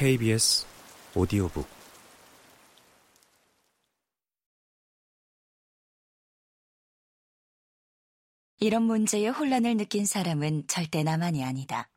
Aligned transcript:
KBS 0.00 0.64
오디오북 1.14 1.68
이런 8.60 8.84
문제에 8.84 9.28
혼란을 9.28 9.76
느낀 9.76 10.06
사람은 10.06 10.68
절대 10.68 11.02
나만이 11.02 11.44
아니다. 11.44 11.90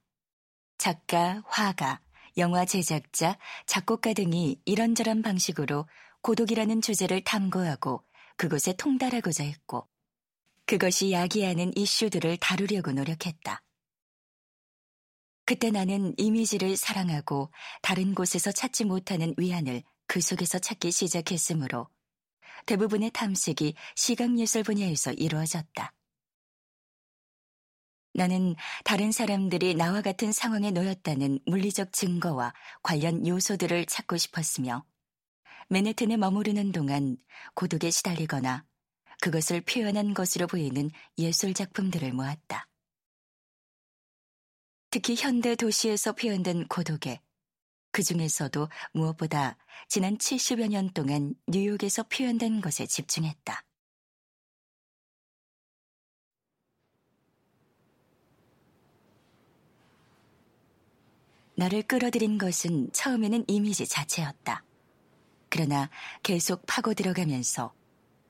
작가, 0.77 1.41
화가, 1.45 2.01
영화 2.35 2.65
제작자, 2.65 3.37
작곡가 3.67 4.11
등이 4.11 4.59
이런저런 4.65 5.21
방식으로 5.21 5.87
고독이라는 6.23 6.81
주제를 6.81 7.23
탐구하고 7.23 8.03
그곳에 8.35 8.73
통달하고자 8.73 9.45
했고, 9.45 9.87
그것이 10.65 11.13
야기하는 11.13 11.71
이슈들을 11.77 12.35
다루려고 12.35 12.91
노력했다. 12.91 13.62
그때 15.45 15.71
나는 15.71 16.13
이미지를 16.17 16.77
사랑하고 16.77 17.51
다른 17.81 18.15
곳에서 18.15 18.51
찾지 18.51 18.85
못하는 18.85 19.33
위안을 19.37 19.83
그 20.07 20.21
속에서 20.21 20.59
찾기 20.59 20.91
시작했으므로 20.91 21.89
대부분의 22.65 23.11
탐색이 23.11 23.75
시각예술 23.95 24.63
분야에서 24.63 25.11
이루어졌다. 25.11 25.93
나는 28.13 28.55
다른 28.83 29.11
사람들이 29.11 29.73
나와 29.73 30.01
같은 30.01 30.31
상황에 30.31 30.71
놓였다는 30.71 31.39
물리적 31.45 31.91
증거와 31.91 32.53
관련 32.83 33.25
요소들을 33.25 33.85
찾고 33.87 34.17
싶었으며 34.17 34.85
맨해튼에 35.69 36.17
머무르는 36.17 36.71
동안 36.71 37.17
고독에 37.55 37.89
시달리거나 37.89 38.65
그것을 39.19 39.61
표현한 39.61 40.13
것으로 40.13 40.47
보이는 40.47 40.91
예술 41.17 41.53
작품들을 41.53 42.13
모았다. 42.13 42.67
특히 44.93 45.15
현대 45.15 45.55
도시에서 45.55 46.13
표현된 46.13 46.67
고독에 46.67 47.19
그 47.91 48.03
중에서도 48.03 48.69
무엇보다 48.91 49.57
지난 49.87 50.19
70여 50.19 50.67
년 50.67 50.91
동안 50.93 51.33
뉴욕에서 51.47 52.03
표현된 52.03 52.61
것에 52.61 52.85
집중했다. 52.85 53.63
나를 61.55 61.81
끌어들인 61.81 62.37
것은 62.37 62.91
처음에는 62.93 63.45
이미지 63.47 63.87
자체였다. 63.87 64.63
그러나 65.49 65.89
계속 66.21 66.67
파고 66.67 66.93
들어가면서 66.93 67.73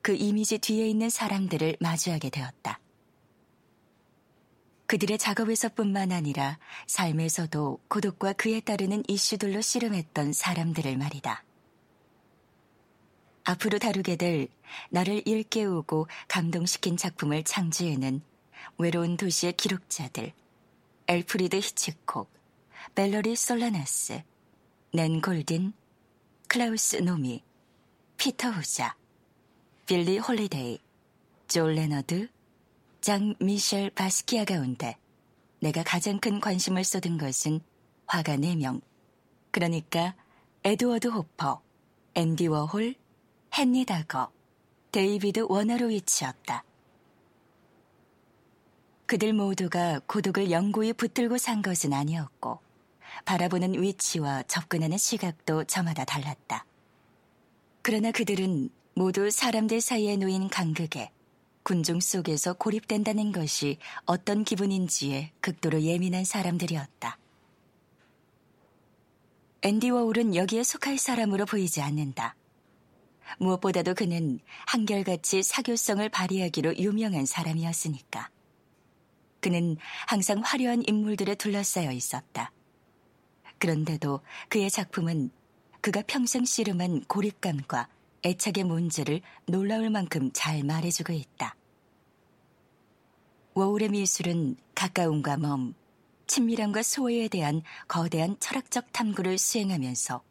그 0.00 0.14
이미지 0.14 0.56
뒤에 0.56 0.88
있는 0.88 1.10
사람들을 1.10 1.76
마주하게 1.80 2.30
되었다. 2.30 2.80
그들의 4.86 5.18
작업에서뿐만 5.18 6.12
아니라 6.12 6.58
삶에서도 6.86 7.80
고독과 7.88 8.34
그에 8.34 8.60
따르는 8.60 9.02
이슈들로 9.08 9.60
씨름했던 9.60 10.32
사람들을 10.32 10.96
말이다. 10.96 11.42
앞으로 13.44 13.78
다루게 13.78 14.16
될 14.16 14.48
나를 14.90 15.22
일깨우고 15.26 16.08
감동시킨 16.28 16.96
작품을 16.96 17.44
창조해낸 17.44 18.22
외로운 18.78 19.16
도시의 19.16 19.54
기록자들, 19.54 20.32
엘프리드 21.06 21.56
히치콕, 21.56 22.30
밸러리 22.94 23.36
솔라나스, 23.36 24.22
낸 24.92 25.20
골딘, 25.20 25.72
클라우스 26.48 26.96
노미, 26.96 27.42
피터 28.16 28.50
후자, 28.50 28.96
빌리 29.86 30.18
홀리데이, 30.18 30.78
조 31.46 31.74
레너드, 31.74 32.28
장 33.04 33.34
미셸 33.38 33.90
바스키아 33.90 34.46
가운데 34.46 34.96
내가 35.60 35.82
가장 35.82 36.18
큰 36.18 36.40
관심을 36.40 36.84
쏟은 36.84 37.18
것은 37.18 37.60
화가 38.06 38.38
4명. 38.38 38.80
그러니까 39.50 40.14
에드워드 40.62 41.08
호퍼, 41.08 41.60
앤디 42.14 42.46
워홀, 42.46 42.94
헨리 43.58 43.84
다거, 43.84 44.32
데이비드 44.90 45.44
워너로위치였다. 45.50 46.64
그들 49.04 49.34
모두가 49.34 50.00
고독을 50.06 50.50
영구히 50.50 50.94
붙들고 50.94 51.36
산 51.36 51.60
것은 51.60 51.92
아니었고 51.92 52.58
바라보는 53.26 53.82
위치와 53.82 54.44
접근하는 54.44 54.96
시각도 54.96 55.64
저마다 55.64 56.06
달랐다. 56.06 56.64
그러나 57.82 58.12
그들은 58.12 58.70
모두 58.94 59.30
사람들 59.30 59.82
사이에 59.82 60.16
놓인 60.16 60.48
간극에 60.48 61.10
군중 61.64 62.00
속에서 62.00 62.52
고립된다는 62.52 63.32
것이 63.32 63.78
어떤 64.04 64.44
기분인지에 64.44 65.32
극도로 65.40 65.80
예민한 65.80 66.22
사람들이었다. 66.22 67.18
앤디 69.62 69.88
워홀은 69.88 70.34
여기에 70.36 70.62
속할 70.62 70.98
사람으로 70.98 71.46
보이지 71.46 71.80
않는다. 71.80 72.36
무엇보다도 73.38 73.94
그는 73.94 74.40
한결같이 74.66 75.42
사교성을 75.42 76.06
발휘하기로 76.10 76.76
유명한 76.76 77.24
사람이었으니까. 77.24 78.28
그는 79.40 79.78
항상 80.06 80.42
화려한 80.44 80.82
인물들에 80.86 81.34
둘러싸여 81.34 81.92
있었다. 81.92 82.52
그런데도 83.58 84.20
그의 84.50 84.68
작품은 84.68 85.30
그가 85.80 86.02
평생 86.06 86.44
씨름한 86.44 87.04
고립감과 87.04 87.88
애착의 88.24 88.64
문제를 88.64 89.20
놀라울 89.46 89.90
만큼 89.90 90.30
잘 90.32 90.62
말해주고 90.64 91.12
있다. 91.12 91.54
워울의 93.52 93.90
미술은 93.90 94.56
가까움과 94.74 95.36
먼, 95.36 95.74
친밀함과 96.26 96.82
소외에 96.82 97.28
대한 97.28 97.62
거대한 97.86 98.36
철학적 98.40 98.92
탐구를 98.92 99.38
수행하면서 99.38 100.22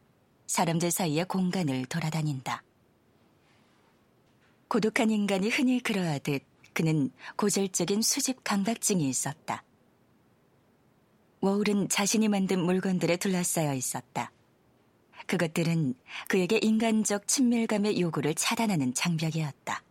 사람들 0.48 0.92
사이의 0.92 1.26
공간을 1.26 1.86
돌아다닌다. 1.86 2.64
고독한 4.68 5.12
인간이 5.12 5.50
흔히 5.50 5.80
그러하듯 5.80 6.44
그는 6.74 7.12
고질적인 7.36 8.02
수집 8.02 8.44
감각증이 8.44 9.08
있었다. 9.08 9.64
워울은 11.42 11.90
자신이 11.90 12.28
만든 12.28 12.60
물건들에 12.60 13.18
둘러싸여 13.18 13.74
있었다. 13.74 14.32
그것들은 15.28 15.96
그에게 16.28 16.60
인간적 16.62 17.28
친밀감의 17.28 18.00
요구를 18.00 18.36
차단하는 18.36 18.94
장벽이었다. 18.94 19.84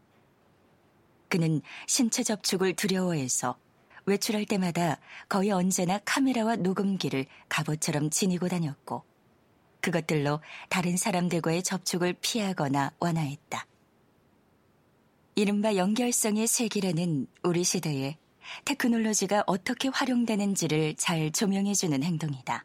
그는 1.28 1.62
신체 1.86 2.22
접촉을 2.22 2.74
두려워해서 2.74 3.56
외출할 4.04 4.44
때마다 4.46 4.98
거의 5.28 5.50
언제나 5.50 5.98
카메라와 6.04 6.56
녹음기를 6.56 7.26
갑옷처럼 7.48 8.10
지니고 8.10 8.48
다녔고, 8.48 9.04
그것들로 9.80 10.40
다른 10.68 10.96
사람들과의 10.96 11.62
접촉을 11.62 12.14
피하거나 12.20 12.92
완화했다. 12.98 13.66
이른바 15.34 15.76
연결성의 15.76 16.46
세계라는 16.46 17.26
우리 17.42 17.64
시대에 17.64 18.18
테크놀로지가 18.64 19.44
어떻게 19.46 19.88
활용되는지를 19.88 20.94
잘 20.96 21.30
조명해주는 21.30 22.02
행동이다. 22.02 22.64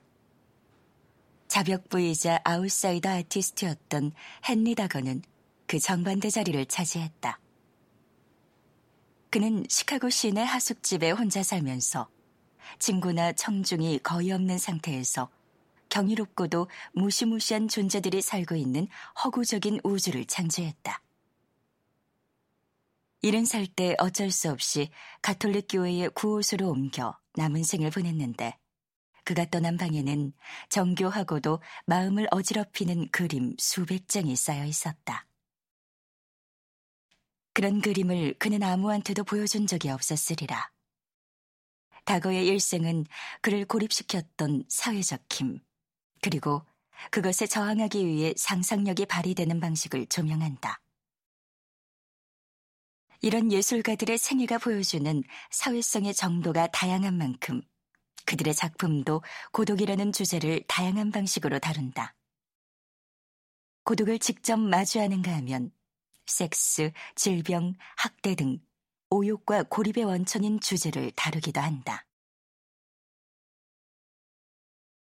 자벽부이자 1.58 2.42
아웃사이더 2.44 3.10
아티스트였던 3.10 4.12
헨리 4.48 4.76
다거는 4.76 5.24
그 5.66 5.80
정반대 5.80 6.30
자리를 6.30 6.64
차지했다. 6.68 7.40
그는 9.32 9.66
시카고 9.68 10.12
시내 10.12 10.44
하숙집에 10.44 11.10
혼자 11.10 11.42
살면서 11.42 12.10
친구나 12.78 13.34
청중이 13.34 14.02
거의 14.04 14.32
없는 14.34 14.60
상태에서 14.60 15.30
경이롭고도 15.90 16.68
무시무시한 16.94 17.68
존재들이 17.68 18.22
살고 18.22 18.56
있는 18.56 18.88
허구적인 19.24 19.80
우주를 19.84 20.26
창조했다. 20.26 21.02
이른 23.24 23.46
살 23.46 23.66
때 23.66 23.96
어쩔 23.98 24.30
수 24.30 24.52
없이 24.52 24.92
가톨릭 25.24 25.66
교회의 25.72 26.10
구호소로 26.10 26.70
옮겨 26.70 27.18
남은 27.34 27.64
생을 27.64 27.90
보냈는데 27.90 28.60
그가 29.28 29.44
떠난 29.44 29.76
방에는 29.76 30.32
정교하고도 30.70 31.62
마음을 31.86 32.30
어지럽히는 32.32 33.10
그림 33.12 33.58
수백 33.60 34.08
장이 34.08 34.38
쌓여 34.38 34.64
있었다. 34.64 35.28
그런 37.52 37.82
그림을 37.82 38.36
그는 38.40 38.64
아무한테도 38.64 39.26
보여준 39.26 39.68
적이 39.68 39.90
없었으리라. 39.90 40.72
다거의 42.06 42.48
일생은 42.48 43.04
그를 43.42 43.66
고립시켰던 43.66 44.64
사회적 44.70 45.26
힘, 45.30 45.60
그리고 46.22 46.66
그것에 47.12 47.48
저항하기 47.48 48.08
위해 48.08 48.34
상상력이 48.38 49.08
발휘되는 49.08 49.60
방식을 49.60 50.06
조명한다. 50.06 50.80
이런 53.20 53.52
예술가들의 53.52 54.18
생애가 54.18 54.60
보여주는 54.60 55.22
사회성의 55.52 56.14
정도가 56.14 56.68
다양한 56.68 57.18
만큼 57.18 57.62
그들의 58.28 58.54
작품도 58.54 59.24
고독이라는 59.54 60.12
주제를 60.12 60.64
다양한 60.68 61.12
방식으로 61.12 61.60
다룬다. 61.60 62.14
고독을 63.86 64.20
직접 64.20 64.58
마주하는가 64.60 65.34
하면 65.38 65.72
섹스, 66.26 66.92
질병, 67.16 67.74
학대 67.96 68.36
등 68.36 68.60
오욕과 69.10 69.64
고립의 69.64 70.04
원천인 70.04 70.60
주제를 70.60 71.12
다루기도 71.12 71.62
한다. 71.62 72.06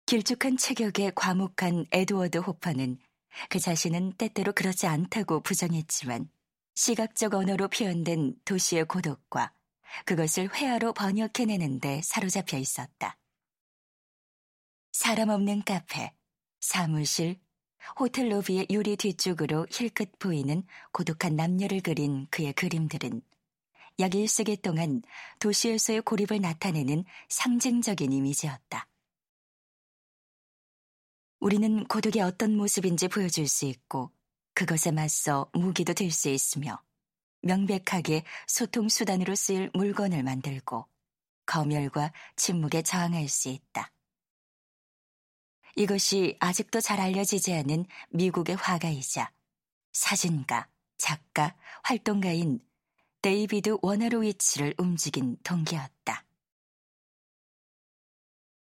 길쭉한 0.04 0.58
체격에 0.58 1.10
과묵한 1.14 1.86
에드워드 1.90 2.38
호퍼는 2.38 2.98
그 3.48 3.58
자신은 3.58 4.12
때때로 4.18 4.52
그렇지 4.52 4.86
않다고 4.86 5.40
부정했지만 5.40 6.30
시각적 6.74 7.34
언어로 7.34 7.68
표현된 7.68 8.36
도시의 8.44 8.84
고독과 8.84 9.54
그것을 10.04 10.54
회화로 10.54 10.92
번역해내는데 10.92 12.02
사로잡혀 12.02 12.58
있었다. 12.58 13.16
사람 14.92 15.28
없는 15.28 15.62
카페, 15.64 16.12
사무실, 16.60 17.40
호텔 17.98 18.32
로비의 18.32 18.66
유리 18.70 18.96
뒤쪽으로 18.96 19.66
힐끗 19.70 20.18
보이는 20.18 20.64
고독한 20.92 21.36
남녀를 21.36 21.80
그린 21.80 22.26
그의 22.30 22.52
그림들은 22.52 23.22
약 24.00 24.12
1세기 24.12 24.60
동안 24.60 25.02
도시에서의 25.40 26.02
고립을 26.02 26.40
나타내는 26.40 27.04
상징적인 27.28 28.12
이미지였다. 28.12 28.88
우리는 31.40 31.84
고독이 31.86 32.20
어떤 32.20 32.56
모습인지 32.56 33.08
보여줄 33.08 33.46
수 33.48 33.64
있고 33.66 34.10
그것에 34.54 34.90
맞서 34.90 35.50
무기도 35.52 35.94
될 35.94 36.10
수 36.10 36.28
있으며 36.28 36.82
명백하게 37.42 38.24
소통 38.46 38.88
수단으로 38.88 39.34
쓰일 39.34 39.70
물건을 39.74 40.22
만들고 40.22 40.86
검열과 41.46 42.12
침묵에 42.36 42.82
저항할 42.82 43.28
수 43.28 43.48
있다. 43.48 43.92
이것이 45.76 46.36
아직도 46.40 46.80
잘 46.80 47.00
알려지지 47.00 47.54
않은 47.54 47.86
미국의 48.10 48.56
화가이자 48.56 49.32
사진가, 49.92 50.68
작가, 50.96 51.56
활동가인 51.82 52.60
데이비드 53.22 53.78
워너로위치를 53.82 54.74
움직인 54.78 55.36
동기였다. 55.42 56.27